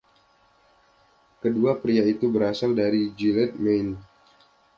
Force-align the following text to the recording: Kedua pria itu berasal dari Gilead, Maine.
Kedua 1.45 1.71
pria 1.83 2.01
itu 2.13 2.25
berasal 2.35 2.71
dari 2.81 3.03
Gilead, 3.17 3.51
Maine. 3.63 3.95